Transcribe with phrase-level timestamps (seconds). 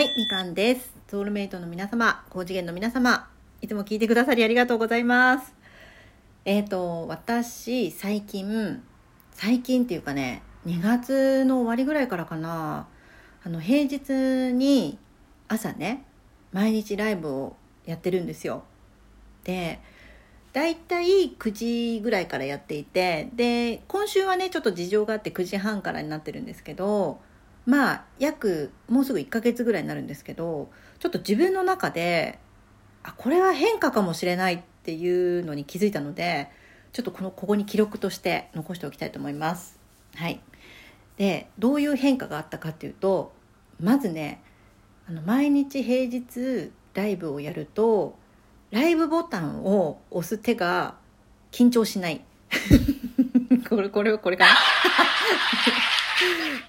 [0.00, 0.94] はい、みかんです。
[1.10, 3.28] ソウルメイトの皆様、高次元の皆様、
[3.60, 5.54] いつも聞いてくださりありがとうございます。
[6.46, 8.82] えっ、と、私、最近、
[9.32, 12.88] 最近っていうかね、2月の終わりぐらいからかな、
[13.44, 14.98] あの、平日に
[15.48, 16.06] 朝ね、
[16.50, 18.62] 毎日ライブをやってるんですよ。
[19.44, 19.80] で、
[20.54, 27.20] だいたい9時ぐらいからやっていて、で、今週はね、ちょっと事情があって9時半からになってるんですけど、
[27.66, 32.38] まあ約もうすぐ1ヶ月ぐらいになるんですけどちょっと自分の中で
[33.02, 36.50] あこれは変化かもしれないっていうのに気づいたので
[36.92, 39.78] ちょっとこのここに記録として残しておきたいと思います。
[40.16, 40.40] はい、
[41.16, 43.32] でどういう変化があったかっていうと
[43.78, 44.42] まずね
[45.08, 48.18] あの毎日平日ライブをやると
[48.70, 50.94] ライブボタンを押す手が
[51.52, 52.24] 緊張しない。
[53.68, 54.50] これこれこれかな？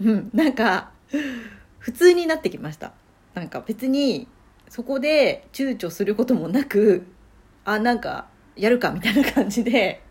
[0.00, 0.90] うん、なんか
[1.78, 2.92] 普通になってきました。
[3.34, 4.28] なんか別に
[4.68, 7.06] そこで躊躇することもなく
[7.64, 10.02] あなんかやるかみたいな感じで、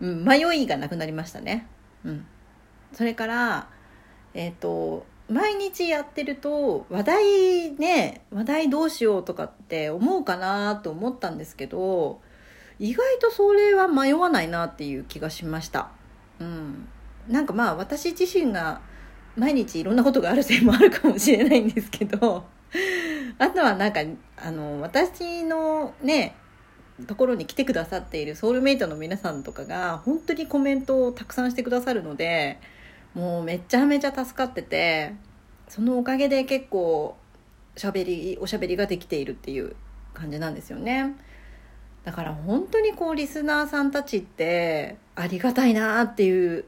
[0.00, 1.66] うん、迷いがなくなりましたね、
[2.04, 2.26] うん、
[2.92, 3.68] それから
[4.34, 12.20] えっ、と毎日やってると話題ね話題どうしようとかって思うかなと思ったんですけど
[12.78, 15.88] 意外とそれは迷わないなっていう気がしました。
[16.38, 16.88] うん。
[17.28, 18.80] なんかまあ私自身が
[19.36, 22.44] 毎日いろんなことがあるせいもあるかもしれないんですけど
[23.38, 24.00] あとはなんか
[24.36, 26.36] あの私のね
[27.06, 32.58] ところに来てくださっているソウルメイトの皆さんとかが本当にコメントをたくさんしてくださるので
[33.14, 35.12] もうめちゃめちゃ助かってて
[35.68, 37.16] そのおかげで結構
[37.76, 39.76] しゃべりおしゃべりができているっていう
[40.14, 41.14] 感じなんですよね。
[42.04, 46.64] だから本当にこうリスナーさんたちってありがたいなっていう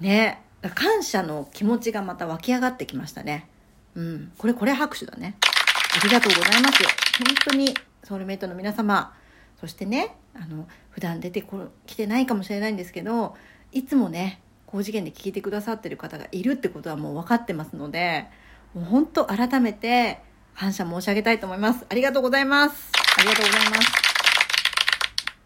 [0.00, 0.42] ね。
[0.74, 3.48] 感謝の気持ちがまた湧き上がってきましたね。
[3.94, 4.32] うん。
[4.38, 5.36] これこれ拍手だね。
[5.42, 6.82] ありがとうございます。
[6.82, 7.74] 本当に
[8.04, 9.14] ソウルメイトの皆様。
[9.60, 13.34] そしてねあの普段出てこ来てないかもしれないんですけど
[13.72, 18.26] いつもね高次元で聞いてくださってる方がいるってことはもう分かってますので
[18.74, 20.20] もう本当改めて
[20.54, 21.84] 感謝申し上げたいと思います。
[21.88, 22.92] ありがとうございます。
[23.18, 23.92] ありがとうございます。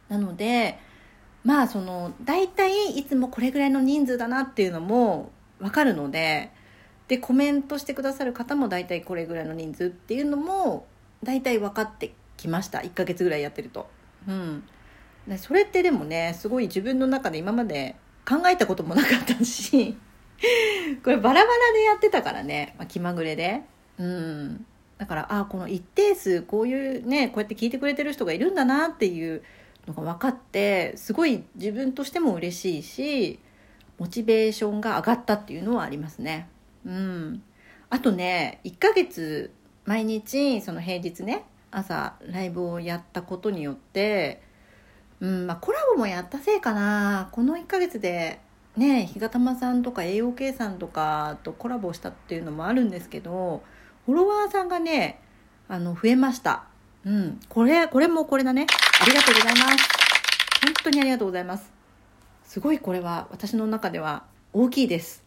[0.08, 0.78] なので
[1.44, 6.50] まあその大体いつもこれぐらいの人数だなっていうのも分かるので
[7.08, 10.86] でコメントしてくださる方も大体これぐらいの人数っていうのも
[11.22, 13.88] 大体分かってきました1ヶ月ぐらいやってると。
[14.28, 14.62] うん、
[15.38, 17.96] それってでもねすごい自分の中で今まで
[18.28, 19.96] 考えたこともなかったし
[21.02, 23.62] これバラバラでやってたからね、まあ、気まぐれで。
[23.98, 24.66] うん
[24.98, 29.42] だからあこの一定数こういうねこうやって聞いてくれてる人がいるんだなっていう
[29.90, 33.38] のが分かってすごい自分としても嬉しいし
[33.98, 36.48] モチベーションが上がったっていうのはありますね。
[36.86, 37.42] うん。
[37.90, 39.52] あとね1ヶ月
[39.84, 44.42] 毎日その平日ね朝ライブをやったことによって
[45.20, 47.28] うんまあコラボもやったせいかな。
[47.32, 48.40] この1ヶ月で
[48.76, 53.62] ね日がたまさんとか AOK さんとかとコラボしたっていうのもあるんですけど
[54.06, 55.20] フォロワーさんがね
[55.68, 56.69] あの増えました。
[57.04, 58.66] うんこれこれもこれだね
[59.00, 59.88] ありがとうございます。
[60.62, 61.72] 本当にありがとうございます。
[62.44, 65.24] すごいこれは私の中では大きいです。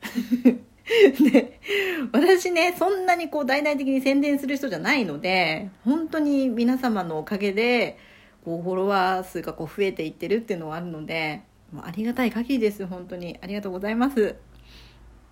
[1.31, 1.59] で、
[2.12, 7.97] 私ね、そんなにこう大々的に宣伝する人じゃないので、本当に皆様のおかげで、
[8.44, 12.85] こうフォロワー数がこう増えていってるっていうのはあるので、もうありがたい限りです。
[12.85, 13.39] 本当に。
[13.41, 14.35] ありがとうございます。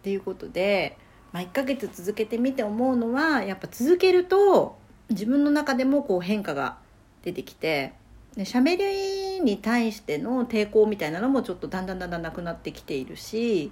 [0.01, 0.97] ということで、
[1.31, 4.77] まあ、1ヶ月続けてみて思うのは、やっぱ続けると、
[5.11, 6.77] 自分の中でもこう変化が
[7.23, 7.93] 出てきて、
[8.35, 13.71] で喋りに対しての抵抗みたいなのもちょっとだんだんだんだんなくなってきているし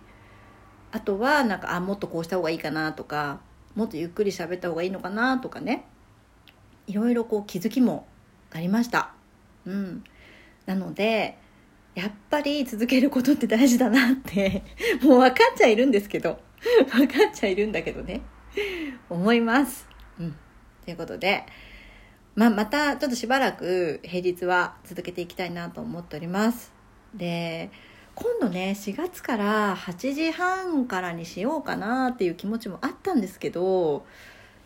[0.91, 3.39] あとはなんかあもっとこうした方がいいかなとか
[3.75, 5.85] もっとゆっくり喋った方がいいのかなとかね。
[6.87, 8.07] いろいろこう気づきも
[8.51, 9.11] ありました。
[9.65, 10.03] うん。
[10.65, 11.37] なので
[11.95, 14.63] やっぱり続けることって大事だなって
[15.03, 16.39] もう分かっちゃいるんですけど
[16.91, 18.21] 分かっちゃいるんだけどね。
[19.09, 19.87] 思います。
[20.19, 20.35] うん。
[20.89, 21.45] ということで
[22.35, 26.71] まあ、またちょっとしばらく平日は続けていきたいなと思っております。
[27.13, 27.69] で
[28.15, 34.05] 今度ね4月から8時半からにしようかなっていう気持ちもあったんですけど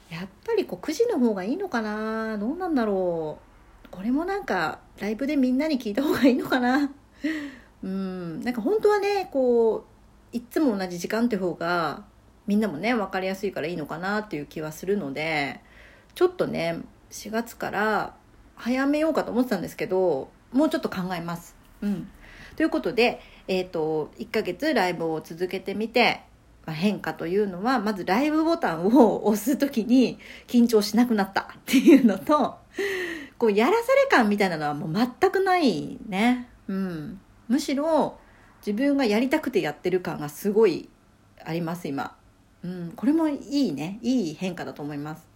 [0.09, 2.37] やっぱりこう9時の方がいいのかな？
[2.37, 3.39] どうなんだろ
[3.85, 3.89] う？
[3.89, 6.89] これもなんかライブでみんなに聞いた方がいいのかな？
[7.83, 8.41] うん。
[8.43, 9.85] なんか本当はねこ
[10.33, 12.05] ういつも同じ時間って方が
[12.45, 15.59] みんなもね分かりやすいからいいのかなっていう気はするので
[16.15, 16.81] ちょっとね
[17.11, 18.15] 4月から
[18.55, 21.55] 早めようかと思ってたんですけどもうちょっと考えます。
[21.81, 22.07] うん、
[22.55, 26.21] ということで、えーと、1ヶ月ライブを続けてみて
[26.65, 30.17] ま変化というのはまずライブボタンを押す時に
[30.47, 32.57] 緊張しなくなった っていうのと
[33.37, 37.19] こうやらされ感みたいなのはもう全くないね、うん、
[37.49, 38.17] むしろ
[38.65, 40.89] 自分がやりたくてやってる感がすごい
[41.43, 42.15] あります今、
[42.63, 43.99] うん、これもいいね。
[44.01, 45.32] いい変化だと思います。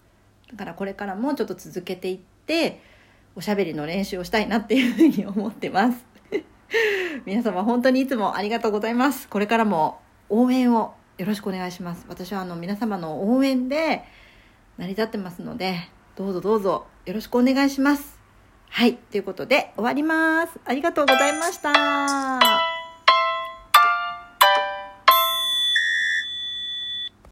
[0.51, 2.81] だからこれからもちょっと続けていって
[3.35, 6.05] おしゃべりの練習をしたいなっていうふうに思ってます。
[7.25, 9.27] 皆様本当にいつもありがとうございます。
[9.27, 9.99] これからも
[10.29, 12.05] 応援をよろしくお願いします。
[12.07, 14.03] 私はあの皆様の応援で
[14.77, 18.17] 成り立ってますのでどうぞどうぞよろしくお願いします。
[18.69, 18.95] はい。
[18.95, 20.59] ということで終わります。
[20.65, 22.76] ありがとうございました。